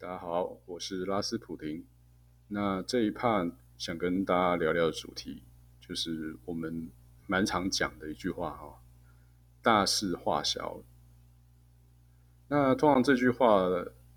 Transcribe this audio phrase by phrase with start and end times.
[0.00, 1.84] 大家好，我是拉斯普廷。
[2.46, 5.42] 那这一 part 想跟大家聊聊的主题，
[5.80, 6.88] 就是我们
[7.26, 8.80] 蛮常讲的一句话哈
[9.60, 10.84] ：“大事化小。”
[12.46, 13.68] 那通常这句话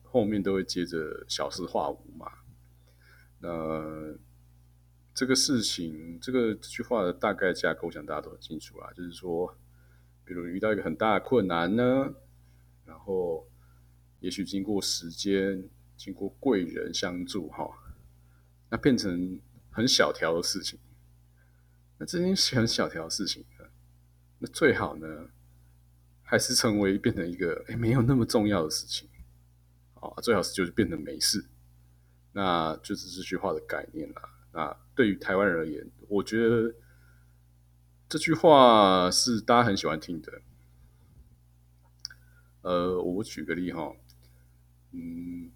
[0.03, 2.31] 后面都会接着“小事化无”嘛。
[3.39, 4.13] 那
[5.15, 9.57] 这个事情，这个这句话的大概架构，想大家都很清楚啦，就是说，
[10.23, 12.13] 比如遇到一个很大的困难呢，
[12.85, 13.47] 然后。
[14.21, 15.67] 也许经过时间，
[15.97, 17.69] 经过贵人相助，哈，
[18.69, 19.39] 那变成
[19.71, 20.79] 很小条的事情。
[21.97, 23.43] 那这件很小条的事情，
[24.39, 25.29] 那最好呢，
[26.23, 29.09] 还是成为变成一个哎没有那么重要的事情，
[29.95, 31.45] 啊，最好是就是变成没事。
[32.33, 34.21] 那就是这句话的概念啦。
[34.53, 36.73] 那对于台湾人而言，我觉得
[38.07, 40.41] 这句话是大家很喜欢听的。
[42.61, 43.91] 呃，我举个例哈。
[44.91, 45.51] 嗯，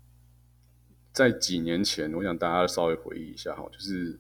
[1.11, 4.19] 在几年前，我想大家稍微回忆一下哈，就是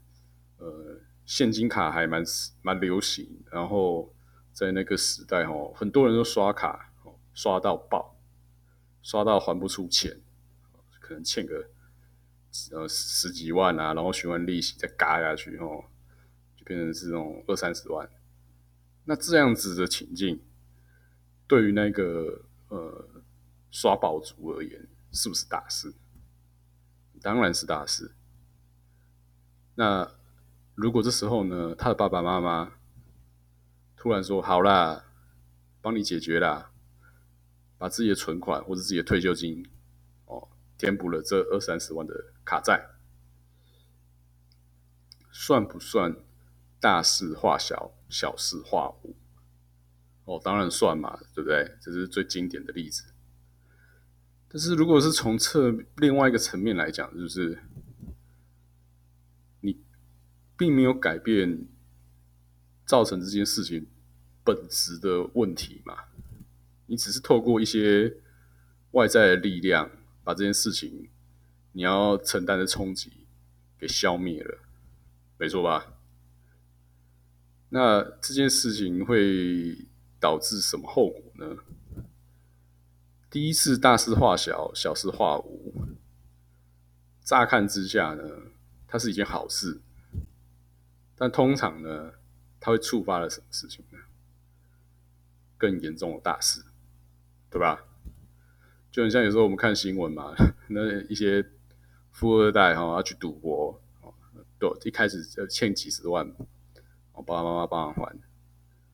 [0.57, 2.23] 呃，现金卡还蛮
[2.61, 4.13] 蛮流行，然后
[4.51, 6.93] 在那个时代哈，很多人都刷卡，
[7.33, 8.17] 刷到爆，
[9.01, 10.21] 刷到还不出钱，
[10.99, 11.69] 可能欠个
[12.71, 15.85] 呃十几万啊，然后循环利息再嘎下去哦，
[16.55, 18.09] 就变成是那种二三十万。
[19.05, 20.41] 那这样子的情境，
[21.47, 23.23] 对于那个呃
[23.69, 25.95] 刷宝族而言，是不是大事？
[27.21, 28.13] 当然是大事。
[29.75, 30.11] 那
[30.75, 32.73] 如果这时候呢，他的爸爸妈妈
[33.95, 35.05] 突然说：“好啦，
[35.81, 36.71] 帮你解决啦，
[37.77, 39.67] 把自己的存款或者自己的退休金
[40.25, 42.13] 哦，填补了这二三十万的
[42.43, 42.89] 卡债，
[45.31, 46.15] 算不算
[46.79, 49.15] 大事化小，小事化无？”
[50.25, 51.77] 哦，当然算嘛，对不对？
[51.81, 53.14] 这是最经典的例子。
[54.55, 57.61] 但是，如果是从侧另外一个层面来讲，就是
[59.59, 59.81] 你
[60.57, 61.67] 并没有改变
[62.85, 63.85] 造成这件事情
[64.45, 66.05] 本质的问题嘛？
[66.85, 68.15] 你只是透过一些
[68.91, 69.91] 外在的力量，
[70.23, 71.09] 把这件事情
[71.73, 73.11] 你要承担的冲击
[73.77, 74.59] 给消灭了，
[75.37, 75.97] 没错吧？
[77.67, 79.85] 那这件事情会
[80.17, 81.57] 导致什么后果呢？
[83.35, 85.73] 第一次大事化小，小事化无。
[87.21, 88.23] 乍看之下呢，
[88.87, 89.81] 它是一件好事，
[91.17, 92.13] 但通常呢，
[92.61, 93.99] 它会触发了什么事情呢？
[95.57, 96.63] 更严重的大事，
[97.49, 97.83] 对吧？
[98.89, 100.33] 就很像有时候我们看新闻嘛，
[100.71, 101.45] 那一些
[102.11, 103.81] 富二代哈要去赌博，
[104.57, 106.25] 对，一开始就欠几十万，
[107.11, 108.11] 我爸爸妈妈帮他还，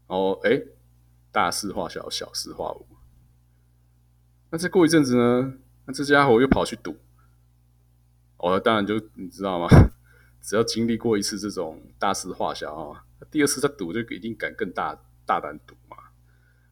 [0.07, 0.59] 然后哎，
[1.31, 2.87] 大事化小，小事化无。
[4.51, 5.53] 那再过一阵子呢？
[5.85, 6.95] 那这家伙又跑去赌，
[8.37, 9.67] 哦，当然就你知道吗？
[10.41, 15.97] 只要经历过一次这种大事化小啊，第二次再赌就一定敢更大大胆赌嘛。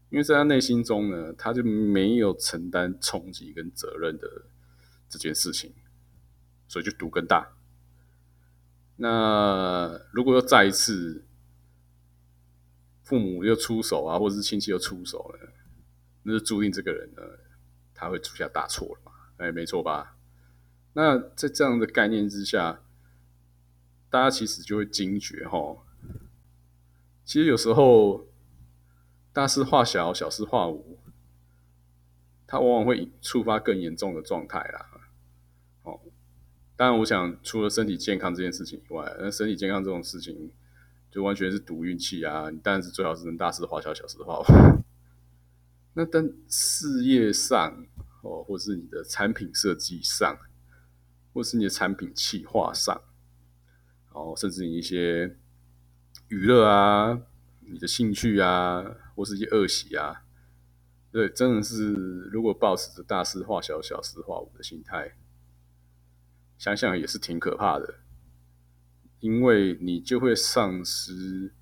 [0.09, 4.27] 因为在他内心中呢，他就没有承担冲击跟责任的
[5.07, 5.71] 这件事情，
[6.67, 7.53] 所以就赌更大。
[8.97, 11.23] 那如果又再一次
[13.03, 15.53] 父母又出手啊，或者是亲戚又出手了，
[16.23, 17.21] 那就注定这个人呢。
[17.99, 19.11] 他会出下大错了嘛？
[19.35, 20.15] 哎，没错吧？
[20.93, 22.79] 那在这样的概念之下，
[24.09, 25.77] 大家其实就会惊觉哈，
[27.25, 28.25] 其实有时候
[29.33, 30.97] 大事化小，小事化无，
[32.47, 34.85] 它往往会触发更严重的状态啦。
[35.83, 35.99] 哦，
[36.77, 40.49] 当然，我想除了身体健康这件事情以外，那身体健康这种事情
[41.11, 42.49] 就完全是赌运气啊！
[42.49, 44.43] 你当然是最好是能大事化小，小事化无。
[45.93, 47.85] 那但事业上
[48.21, 50.37] 哦，或是你的产品设计上，
[51.33, 53.01] 或是你的产品企划上，
[54.11, 55.37] 哦，甚至你一些
[56.27, 57.21] 娱乐啊，
[57.61, 58.83] 你的兴趣啊，
[59.15, 60.23] 或是一些恶习啊，
[61.11, 61.93] 对，真的是
[62.31, 65.15] 如果保持着大事化小、小事化无的心态，
[66.57, 67.95] 想想也是挺可怕的，
[69.19, 71.53] 因为你就会丧失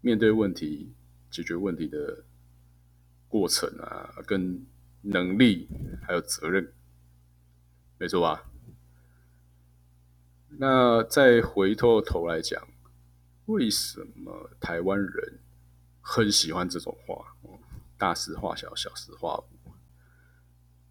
[0.00, 0.94] 面对问题、
[1.30, 2.24] 解决问题的。
[3.36, 4.64] 过程啊，跟
[5.02, 5.68] 能力
[6.06, 6.72] 还有责任，
[7.98, 8.50] 没错吧？
[10.58, 12.66] 那再回过头来讲，
[13.44, 15.38] 为什么台湾人
[16.00, 17.36] 很喜欢这种话？
[17.98, 19.44] 大事化小，小事化无。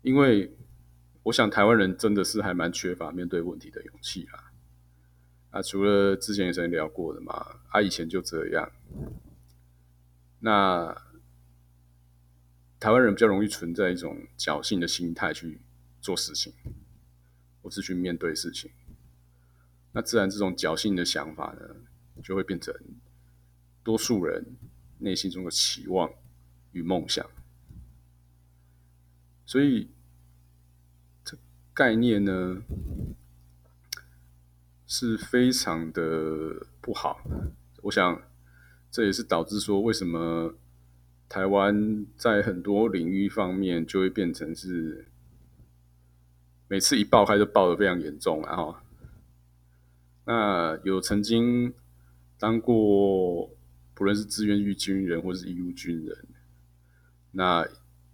[0.03, 0.55] 因为
[1.23, 4.51] 我想台湾人真的是还蛮缺乏面对问题的勇气啦。
[5.49, 8.71] 啊，除了之前有人聊过的嘛，他以前就这样。
[10.41, 10.95] 那。
[12.85, 15.59] 台湾人比较容易存在一种侥幸的心态去
[16.01, 16.53] 做事情，
[17.63, 18.69] 或是去面对事情。
[19.91, 21.77] 那自然这种侥幸的想法呢，
[22.23, 22.71] 就会变成
[23.81, 24.55] 多数人
[24.99, 26.07] 内心中的期望
[26.73, 27.27] 与梦想。
[29.47, 29.89] 所以，
[31.23, 31.35] 这
[31.73, 32.61] 概念呢
[34.85, 37.19] 是非常的不好。
[37.81, 38.21] 我想，
[38.91, 40.53] 这也是导致说为什么。
[41.27, 45.07] 台湾在很多领域方面就会变成是
[46.67, 48.75] 每次一爆开就爆的非常严重，然后
[50.25, 51.73] 那有曾经
[52.37, 53.49] 当过
[53.93, 56.27] 不论是志愿役军人或是义务军人，
[57.31, 57.67] 那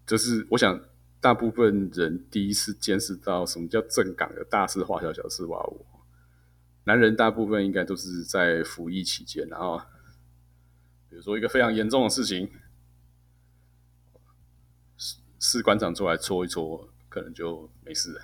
[0.06, 0.82] 这是我想
[1.20, 5.86] 大部分人第一次见识到什么叫正港的大事化小，小事化无。
[6.86, 9.80] 男人大部分应该都是在服役期间，然后
[11.10, 12.50] 比如说一个非常严重的事情。
[15.44, 18.22] 士官长出来搓一搓，可能就没事了。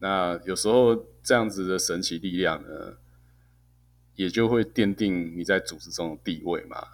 [0.00, 2.96] 那有时候这样子的神奇力量呢，
[4.16, 6.88] 也就会奠定你在组织中的地位嘛。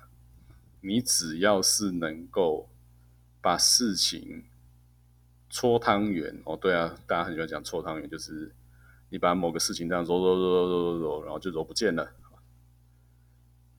[0.82, 2.68] 你只要是能够
[3.40, 4.44] 把事情
[5.48, 8.54] 搓汤圆哦，对啊，大家很喜欢讲搓汤圆，就是
[9.08, 12.12] 你把某个事情这样揉揉揉揉揉揉揉，然后就揉不见了。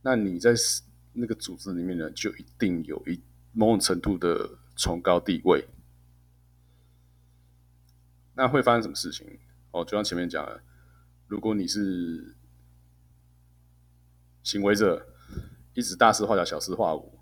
[0.02, 0.56] 那你在
[1.14, 3.22] 那个组织里面呢，就一定有一
[3.54, 4.58] 某种程度的。
[4.82, 5.68] 崇高地位，
[8.34, 9.38] 那会发生什么事情？
[9.70, 10.64] 哦，就像前面讲的，
[11.28, 12.36] 如果你是
[14.42, 15.06] 行为者，
[15.76, 17.20] 一直大事化小，小事化无，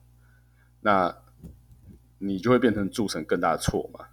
[0.80, 1.14] 那
[2.20, 4.08] 你就会变成铸成更大的错嘛。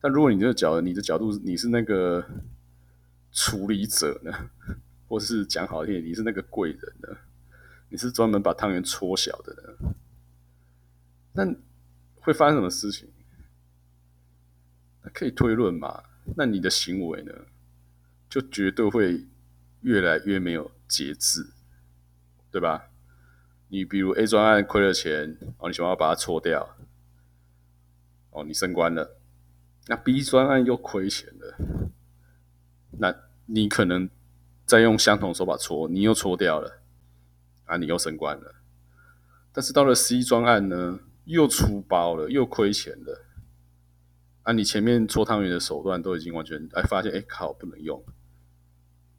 [0.00, 2.24] 但如果你这个角，你的角度，你是那个
[3.32, 4.30] 处理者呢，
[5.08, 7.08] 或是讲好听，你是那个贵人呢，
[7.88, 9.94] 你是专门把汤圆搓小的呢，
[11.32, 11.56] 那。
[12.24, 13.08] 会发生什么事情？
[15.12, 16.02] 可以推论嘛？
[16.36, 17.32] 那你的行为呢，
[18.30, 19.26] 就绝对会
[19.82, 21.52] 越来越没有节制，
[22.50, 22.88] 对吧？
[23.68, 26.74] 你比如 A 专案亏了钱，哦，你想要把它搓掉，
[28.30, 29.18] 哦，你升官了。
[29.86, 31.90] 那 B 专案又亏钱了，
[32.92, 34.08] 那你可能
[34.64, 36.80] 再用相同手法搓，你又搓掉了，
[37.66, 38.54] 啊，你又升官了。
[39.52, 41.00] 但是到了 C 专案呢？
[41.24, 43.24] 又出包了，又亏钱了。
[44.42, 48.04] 啊，你前面搓汤圆的手段都已经完全哎，发现哎靠，不能用。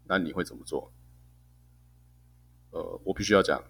[0.07, 0.93] 那你会怎么做？
[2.69, 3.63] 呃，我必须要讲，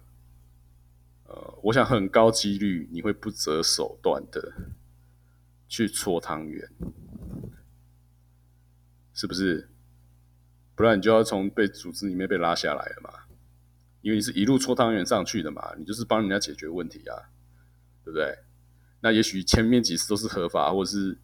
[1.24, 4.52] 呃，我想很高几率你会不择手段的
[5.68, 6.68] 去搓汤圆，
[9.14, 9.70] 是不是？
[10.74, 13.10] 不然你就要从被组织里面被拉下来了嘛？
[14.02, 17.30] 因为你是一路搓汤圆上去的嘛，你就是帮人家解决问题啊。
[18.06, 18.38] 对不对？
[19.00, 21.18] 那也许前面几次都是合法，或者是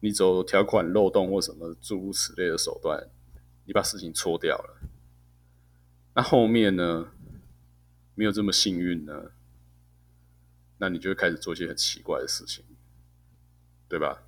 [0.00, 3.08] 你走条款漏洞或什么诸如此类的手段，
[3.64, 4.80] 你把事情搓掉了。
[6.14, 7.08] 那后面呢，
[8.14, 9.32] 没有这么幸运呢，
[10.76, 12.62] 那你就会开始做一些很奇怪的事情，
[13.88, 14.22] 对吧？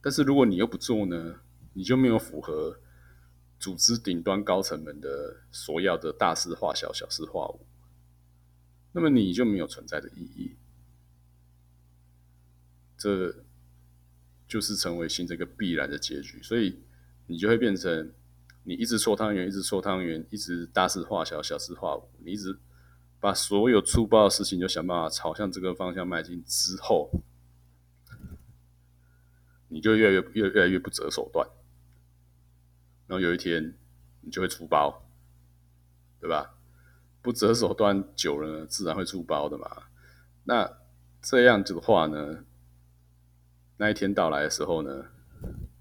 [0.00, 1.40] 但是如果你又不做呢，
[1.72, 2.78] 你就没有符合
[3.58, 7.66] 组织顶端高层们的所要的大事化小，小事化无。
[8.96, 10.56] 那么你就没有存在的意义，
[12.96, 13.44] 这
[14.48, 16.42] 就是成为新这个必然的结局。
[16.42, 16.80] 所以
[17.26, 18.10] 你就会变成
[18.64, 22.08] 你一直搓汤圆，一直搓汤圆，一直大事化小，小事化无。
[22.24, 22.58] 你一直
[23.20, 27.10] 把所有粗暴的事情就想办法朝向这个方向迈进之后，
[29.68, 31.46] 你就越来越越越来越不择手段，
[33.06, 33.76] 然后有一天
[34.22, 35.06] 你就会出包，
[36.18, 36.55] 对吧？
[37.26, 39.68] 不择手段久了，自然会出包的嘛。
[40.44, 40.78] 那
[41.20, 42.44] 这样子的话呢，
[43.78, 45.06] 那一天到来的时候呢，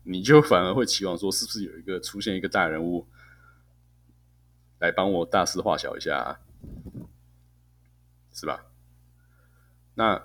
[0.01, 3.07] 你就反而会期望说，是不是有一个出现一个大人物
[4.79, 6.39] 来帮我大事化小一下，
[8.33, 8.65] 是吧？
[9.93, 10.19] 那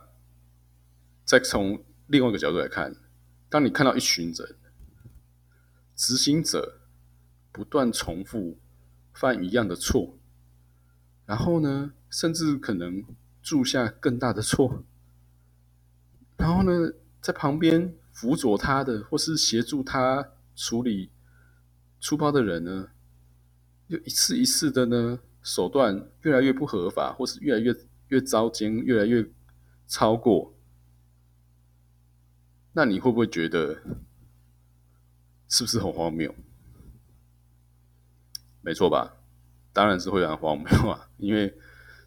[1.26, 2.96] 再从另外一个角度来看，
[3.50, 4.56] 当你看到一群人
[5.94, 6.80] 执行者
[7.52, 8.58] 不断重复
[9.12, 10.16] 犯一样的错。
[11.30, 13.04] 然后呢，甚至可能
[13.40, 14.82] 铸下更大的错。
[16.36, 21.12] 然后呢，在旁边辅佐他的，或是协助他处理
[22.00, 22.88] 粗暴的人呢，
[23.86, 27.72] 又一次一次的呢，手段越来越不合法，或是越来越
[28.08, 29.24] 越糟践，越来越
[29.86, 30.52] 超过。
[32.72, 33.80] 那你会不会觉得，
[35.46, 36.34] 是不是很荒谬？
[38.62, 39.19] 没错吧？
[39.72, 41.52] 当然是会很荒谬啊， 因为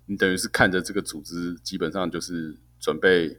[0.06, 3.38] 你等于是看着这个组织基本上就是准备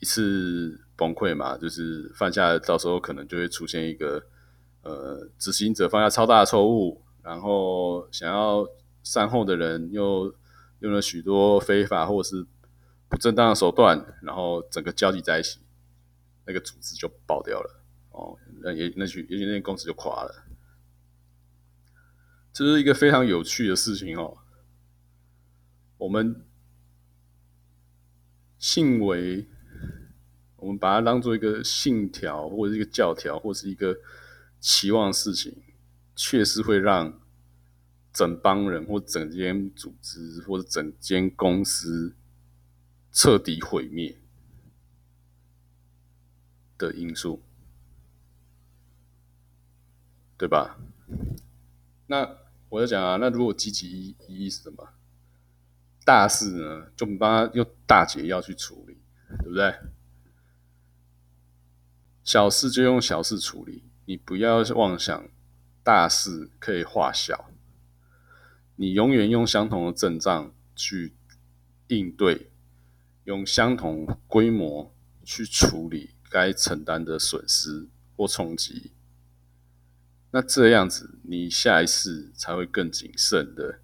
[0.00, 4.24] 一次崩溃嘛，就是犯下到时候可能就会出现一个
[4.82, 8.66] 呃执行者犯下超大的错误，然后想要
[9.02, 10.34] 善后的人又
[10.80, 12.46] 用了许多非法或者是
[13.08, 15.60] 不正当的手段，然后整个交集在一起，
[16.46, 20.44] 那个组织就爆掉了哦，那也那许也许那间公司就垮了。
[22.52, 24.36] 这是一个非常有趣的事情哦。
[25.96, 26.44] 我们
[28.58, 29.48] 信为，
[30.56, 33.96] 我们把它当做一个信条，或者一个教条，或是一个
[34.60, 35.62] 期望事情，
[36.14, 37.18] 确实会让
[38.12, 42.14] 整帮人或整间组织或者整间公司
[43.12, 44.18] 彻底毁灭
[46.76, 47.42] 的因素，
[50.36, 50.78] 对吧？
[52.08, 52.41] 那。
[52.72, 54.94] 我就讲啊，那如果积极意意义是什么？
[56.06, 58.96] 大事呢，就帮他用大解药去处理，
[59.42, 59.74] 对不对？
[62.24, 65.28] 小事就用小事处理，你不要妄想
[65.84, 67.50] 大事可以化小。
[68.76, 71.14] 你永远用相同的阵仗去
[71.88, 72.50] 应对，
[73.24, 74.90] 用相同规模
[75.22, 77.86] 去处理该承担的损失
[78.16, 78.92] 或冲击。
[80.34, 83.80] 那这样子，你下一次才会更谨慎的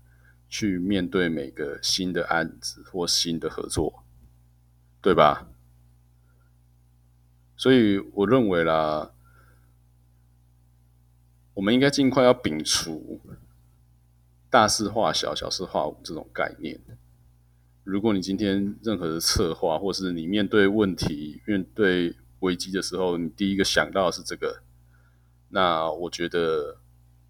[0.48, 4.02] 去面对每个新的案子或新的合作，
[5.02, 5.46] 对吧？
[7.54, 9.12] 所以我认为啦，
[11.52, 13.20] 我们应该尽快要摒除
[14.48, 16.80] 大事化小、小事化无这种概念。
[17.84, 24.62] 如果你今天任何的策划，或是你面对问题、面对危机的时候，你第一个想到的是这个。
[25.50, 26.78] 那我觉得，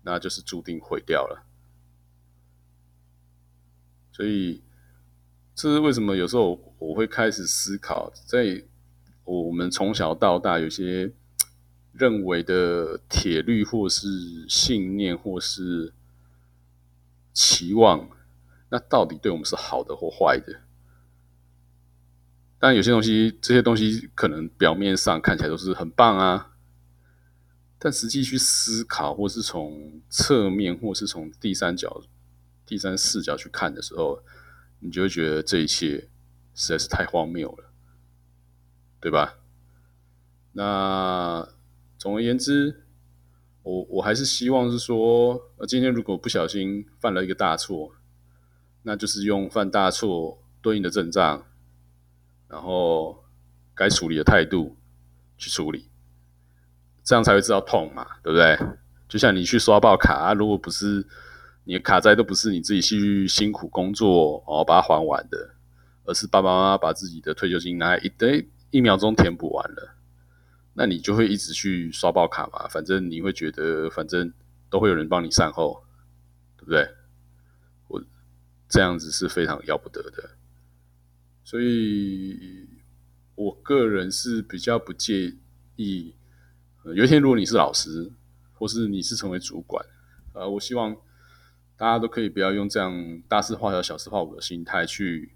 [0.03, 1.45] 那就是注定毁掉了。
[4.13, 4.63] 所以，
[5.55, 8.65] 这是为什么有时候我会开始思考，在
[9.25, 11.13] 我们从小到大有些
[11.93, 14.09] 认为的铁律，或是
[14.49, 15.93] 信念，或是
[17.33, 18.09] 期望，
[18.71, 20.61] 那到底对我们是好的或坏的？
[22.59, 26.57] 但有些东西，这些东西可能表面上看起来都是很棒啊。
[27.79, 32.03] 但实际去思考，或是从侧面，或是从第三角、
[32.67, 34.23] 第三视角去看的时候，
[34.81, 36.09] 你就会觉得这一切
[36.55, 37.71] 实在是太荒谬了，
[39.01, 39.39] 对吧？
[40.53, 41.49] 那
[41.97, 42.85] 总而言之，
[43.63, 47.95] 我我还是希望是说，呃，今天如果不小心犯了一个大错，
[48.83, 51.47] 那就是用犯大错对应的阵仗，
[52.49, 53.25] 然后
[53.75, 54.77] 该处理的态度
[55.37, 55.89] 去处理。
[57.09, 58.55] 这样才会知道痛嘛，对不对？
[59.09, 61.07] 就像你去刷爆卡啊，如果不是
[61.65, 65.55] 你的卡债都不是你自己去辛苦工作哦把它还完的，
[66.05, 69.95] 而是爸爸妈妈把自己的退休金拿来一堆一秒钟填补完了，
[70.75, 72.69] 那你就会一直去刷爆卡嘛。
[72.69, 74.31] 反正你会觉得，反正
[74.69, 75.83] 都会有人帮你善后，
[76.59, 76.87] 对不对？
[77.87, 78.05] 我
[78.69, 80.29] 这样子是非常要不得的，
[81.43, 82.69] 所以
[83.35, 85.35] 我个人是比较不介
[85.77, 86.13] 意。
[86.85, 88.11] 有一天，如果你是老师，
[88.55, 89.85] 或是你是成为主管，
[90.33, 90.97] 呃，我希望
[91.77, 95.33] 大家都可以不要用这样大事化小、小事化无的心态去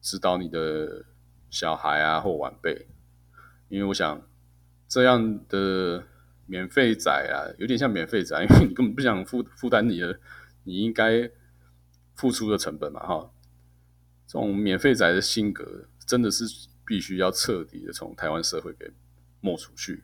[0.00, 1.04] 指导你的
[1.50, 2.86] 小孩啊或晚辈，
[3.68, 4.26] 因为我想
[4.88, 6.04] 这样的
[6.46, 10.18] 免费仔啊，有点像免费仔，因为你根本不想负负担你的
[10.64, 11.30] 你应该
[12.14, 13.30] 付出的成本嘛，哈。
[14.26, 16.44] 这种免费仔的性格，真的是
[16.84, 18.90] 必须要彻底的从台湾社会给。
[19.46, 20.02] 抹出去，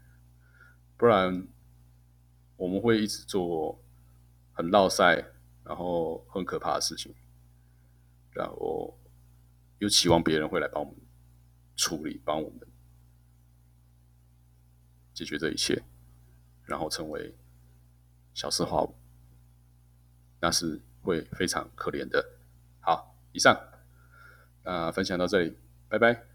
[0.97, 1.49] 不然
[2.57, 3.83] 我们会一直做
[4.53, 5.17] 很绕塞，
[5.65, 7.13] 然后很可怕的事情，
[8.31, 8.97] 然后
[9.81, 10.97] 又期望别人会来帮我们
[11.75, 12.61] 处理，帮我们
[15.13, 15.83] 解决这一切，
[16.65, 17.35] 然后成为
[18.33, 18.95] 小事化无，
[20.41, 22.25] 那是会非常可怜的。
[22.79, 23.61] 好，以上，
[24.63, 25.57] 那分享到这里，
[25.89, 26.32] 拜拜。